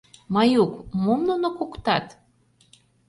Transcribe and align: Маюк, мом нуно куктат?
Маюк, 0.33 0.73
мом 1.03 1.19
нуно 1.29 1.49
куктат? 1.57 2.05